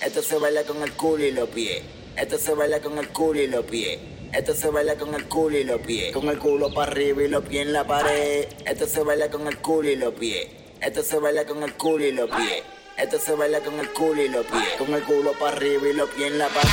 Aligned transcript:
Esto 0.00 0.22
se 0.22 0.38
baila 0.38 0.62
con 0.62 0.80
el 0.82 0.92
culo 0.92 1.24
y 1.24 1.32
los 1.32 1.48
pies. 1.48 1.82
Esto 2.16 2.38
se 2.38 2.54
baila 2.54 2.80
con 2.80 2.98
el 2.98 3.08
culo 3.08 3.40
y 3.40 3.48
los 3.48 3.64
pies. 3.64 3.98
Esto 4.32 4.54
se 4.54 4.68
baila 4.68 4.94
con 4.94 5.12
el 5.14 5.24
culo 5.24 5.58
y 5.58 5.64
los 5.64 5.80
pies. 5.80 6.14
Con 6.14 6.28
el 6.28 6.38
culo 6.38 6.72
para 6.72 6.92
arriba 6.92 7.24
y 7.24 7.28
los 7.28 7.44
pies 7.44 7.66
en 7.66 7.72
la 7.72 7.84
pared. 7.84 8.46
Esto 8.64 8.86
se 8.86 9.02
baila 9.02 9.28
con 9.28 9.48
el 9.48 9.58
culo 9.58 9.90
y 9.90 9.96
los 9.96 10.14
pies. 10.14 10.46
Esto 10.80 11.02
se 11.02 11.18
baila 11.18 11.44
con 11.46 11.64
el 11.64 11.74
culo 11.74 12.04
y 12.04 12.12
los 12.12 12.30
pies. 12.30 12.62
Esto 12.96 13.18
se 13.18 13.32
baila 13.32 13.58
con 13.60 13.80
el 13.80 13.92
culo 13.92 14.22
y 14.22 14.28
los 14.28 14.46
pies. 14.46 14.68
Con 14.78 14.94
el 14.94 15.02
culo 15.02 15.32
para 15.32 15.56
arriba 15.56 15.88
y 15.88 15.92
los 15.92 16.08
pies 16.10 16.30
en 16.30 16.38
la 16.38 16.48
pared. 16.48 16.68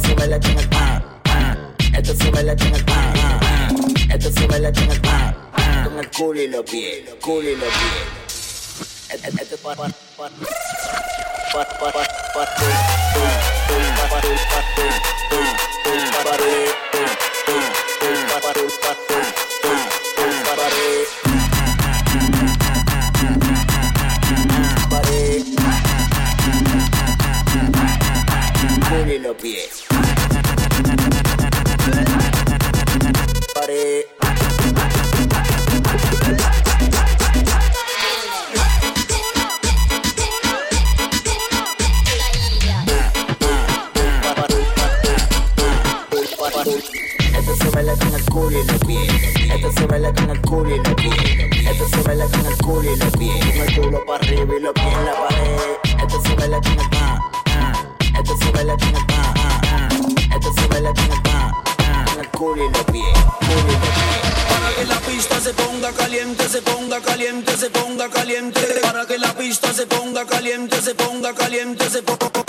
súbele 0.00 0.40
con. 0.40 0.56
Esto 1.94 2.14
súbele 2.14 2.56
con. 2.56 2.74
Esto 4.10 4.30
con 4.72 4.90
el 4.90 5.00
pan. 5.00 5.36
Con 5.84 5.98
el 5.98 6.10
culo 6.10 6.40
y 6.40 6.48
los 6.48 6.64
pies, 6.64 7.14
culo 7.20 7.50
y 7.50 7.56
los 7.56 7.68
pies. 7.68 8.20
Pies. 29.40 29.79
Baila 47.90 48.04
con 48.04 48.14
el 48.14 48.24
culo 48.26 48.60
y 48.60 48.64
los 48.64 48.78
pies. 48.84 49.52
Esto 49.54 49.72
se 49.72 49.86
baila 49.86 50.12
con 50.12 50.30
el 50.30 50.40
culo 50.42 50.74
y 50.74 50.78
los 50.78 50.94
pies. 50.94 51.70
Esto 51.70 51.88
se 51.88 52.02
baila 52.02 52.26
con 52.26 52.46
el 52.46 52.56
culo 52.58 52.92
y 52.92 52.96
los 52.96 53.16
pies. 53.16 53.44
Con 53.44 53.68
el 53.68 53.80
culo 53.80 54.04
para 54.06 54.24
arriba 54.24 54.54
y 54.56 54.60
los 54.60 54.72
pies 54.72 54.86
en 54.86 55.04
la 55.04 55.12
pared. 55.12 56.02
Esto 56.02 56.22
se 56.22 56.34
baila 56.34 56.60
con 56.60 56.72
el 56.72 56.90
esto 58.20 58.36
se 58.36 58.50
baila 58.52 58.76
con 58.76 58.88
el 58.88 59.06
pan, 59.06 60.16
esto 60.34 60.52
se 60.52 60.66
baila 60.68 60.92
con 60.92 61.10
el 61.10 61.22
pan, 61.22 61.52
con 62.04 62.20
el 62.20 62.28
culo 62.28 62.64
y 62.64 62.70
los 62.70 62.84
pies, 62.84 63.18
culo 63.40 63.68
y 63.68 63.72
los 63.72 63.80
pies. 63.80 64.46
Para 64.50 64.74
que 64.74 64.84
la 64.84 65.00
pista 65.00 65.40
se 65.40 65.54
ponga 65.54 65.92
caliente, 65.92 66.48
se 66.48 66.62
ponga 66.62 67.00
caliente, 67.00 67.56
se 67.56 67.70
ponga 67.70 68.10
caliente. 68.10 68.60
Para 68.82 69.06
que 69.06 69.18
la 69.18 69.32
pista 69.34 69.72
se 69.72 69.86
ponga 69.86 70.26
caliente, 70.26 70.82
se 70.82 70.94
ponga 70.94 71.34
caliente, 71.34 71.88
se 71.88 72.02
ponga 72.02 72.30
Para 72.30 72.39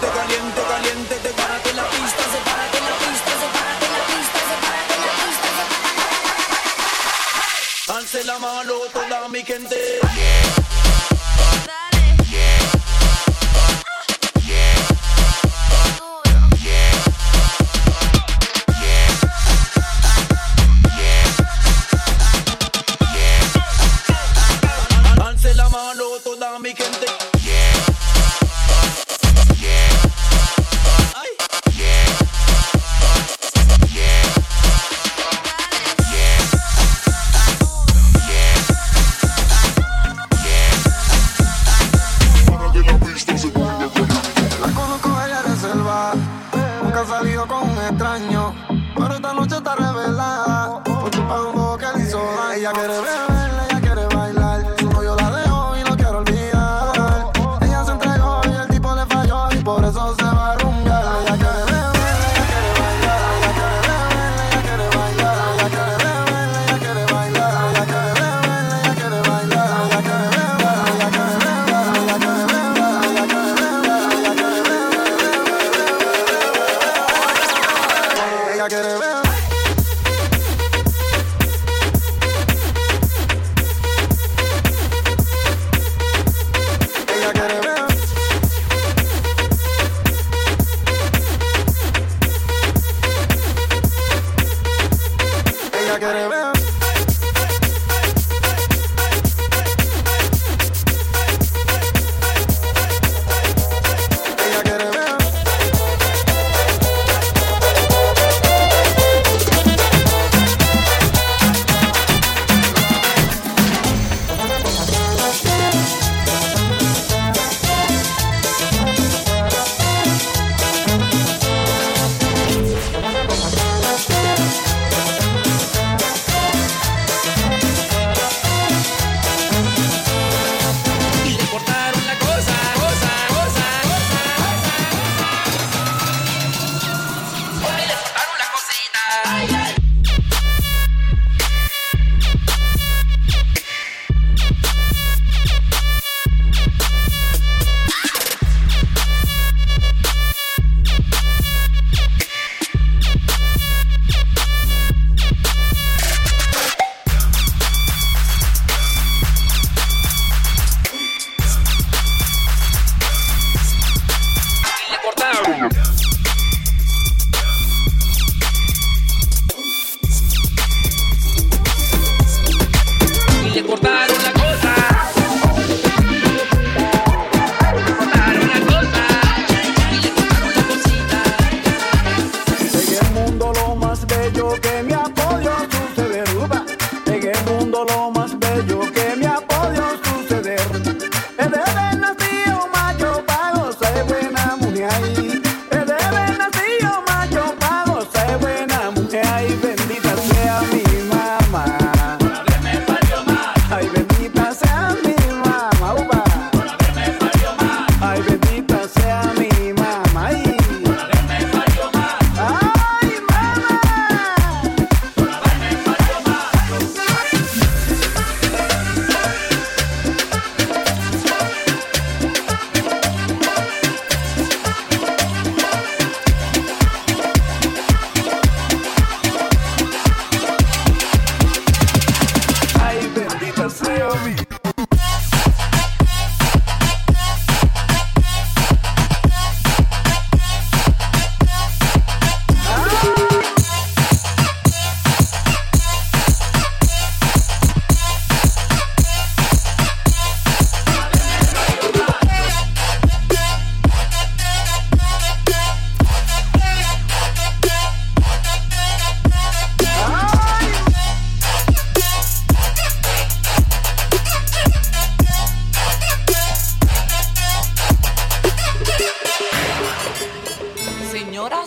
caliente, 0.00 0.06
caliente, 0.06 1.16
caliente. 1.16 1.28
Para 1.36 1.62
que 1.62 1.72
la 1.72 1.88
pista 1.90 2.22
se 2.32 2.38
para 2.48 2.70
que 2.70 2.80
la 2.80 2.92
pista 3.02 3.32
se 3.40 3.46
para 3.56 3.78
que 3.78 3.88
la 3.94 4.00
pista 4.08 4.38
se 4.48 4.56
para 4.64 4.82
que 4.88 4.96
la 5.04 5.10
pista 5.20 5.48
se 7.86 7.92
Alce 7.92 8.24
la 8.24 8.38
mano 8.38 8.74
toda 8.92 9.28
mi 9.28 9.42
gente. 9.42 10.61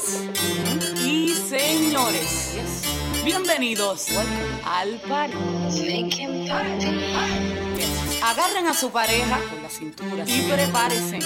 Señoras 0.06 1.02
y 1.04 1.34
señores, 1.50 2.52
bienvenidos 3.24 4.10
al 4.64 5.02
party. 5.02 5.36
Agarren 8.24 8.68
a 8.68 8.74
su 8.76 8.92
pareja 8.92 9.40
con 9.50 9.64
la 9.64 9.70
cintura 9.70 10.24
y 10.28 10.42
prepárense. 10.44 11.20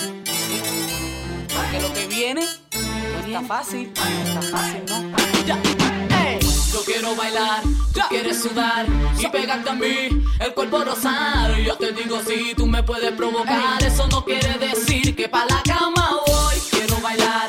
Porque 1.53 1.81
lo 1.81 1.93
que 1.93 2.07
viene 2.07 2.45
no 2.71 3.19
está 3.27 3.41
fácil, 3.41 3.91
no 3.93 4.39
está 4.39 4.41
fácil, 4.43 4.83
¿no? 4.87 5.17
Ya. 5.45 5.59
Yo 6.71 6.83
quiero 6.85 7.15
bailar, 7.15 7.63
tú 7.93 7.99
quieres 8.09 8.41
sudar 8.41 8.85
y 9.19 9.27
pegarte 9.27 9.69
a 9.69 9.73
mí, 9.73 10.23
el 10.39 10.53
cuerpo 10.53 10.85
rosar. 10.85 11.53
Yo 11.59 11.75
te 11.75 11.91
digo 11.91 12.21
si 12.25 12.53
tú 12.55 12.65
me 12.65 12.81
puedes 12.83 13.11
provocar, 13.11 13.83
eso 13.83 14.07
no 14.07 14.23
quiere 14.23 14.57
decir 14.57 15.15
que 15.15 15.27
pa' 15.27 15.45
la 15.45 15.61
cama 15.63 16.21
voy. 16.25 16.55
Quiero 16.69 16.97
bailar, 17.01 17.48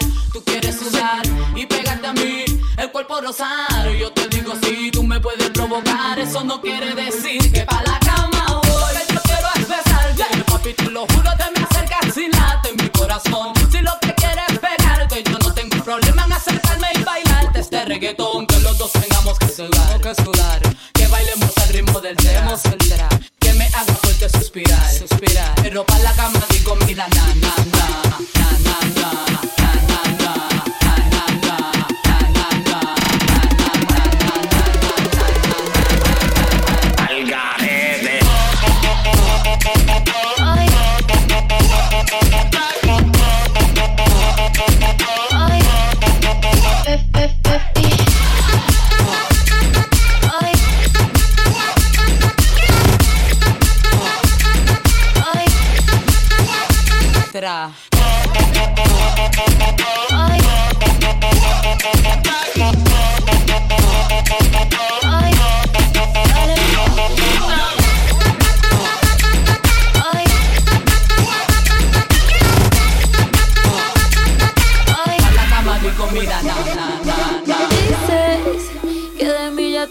y 1.54 1.66
pegarte 1.66 2.06
a 2.06 2.12
mí, 2.14 2.44
el 2.78 2.90
cuerpo 2.90 3.20
rosar. 3.20 3.90
Yo 3.98 4.10
te 4.12 4.28
digo 4.28 4.52
si 4.62 4.90
tú 4.90 5.02
me 5.02 5.20
puedes 5.20 5.50
provocar, 5.50 6.18
eso 6.18 6.42
no 6.42 6.60
quiere 6.60 6.94
decir 6.94 7.52
que 7.52 7.60
pa' 7.62 7.82
la 7.84 7.98
cama 7.98 8.60
voy. 8.62 8.94
Yo 9.12 9.20
quiero 9.22 9.48
besarte, 9.56 10.44
papi, 10.44 10.72
te 10.72 10.90
lo 10.90 11.00
juro, 11.06 11.30
te 11.36 11.60
me 11.60 11.66
acercas 11.66 12.14
sin 12.14 12.30
late 12.30 12.72
mi 12.82 12.88
corazón. 12.88 13.52
Si 13.70 13.78
lo 13.80 13.92
que 14.00 14.14
quieres 14.14 14.44
es 14.48 14.58
pegarte, 14.58 15.22
yo 15.22 15.38
no 15.38 15.52
tengo 15.52 15.84
problema 15.84 16.24
en 16.24 16.32
acercarme 16.32 16.88
y 16.94 17.02
bailarte 17.02 17.60
este 17.60 17.84
reggaetón 17.84 18.46
que 18.46 18.58
los 18.60 18.78
dos 18.78 18.92
tengamos 18.92 19.38
que 19.38 19.48
sudar, 19.48 19.89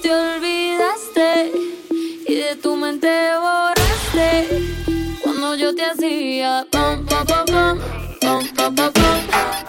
te 0.01 0.13
olvidaste 0.13 1.51
y 2.27 2.35
de 2.35 2.55
tu 2.57 2.75
mente 2.75 3.09
borraste. 3.41 4.47
Cuando 5.23 5.55
yo 5.55 5.73
te 5.73 5.83
hacía 5.85 6.65
pam 6.71 7.05
pam 7.05 7.45
pam 7.45 8.08
ba 8.59 8.69
ba 8.69 8.91
bum. 8.91 9.68